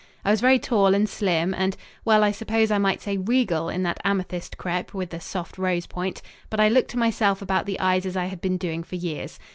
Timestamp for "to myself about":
6.89-7.67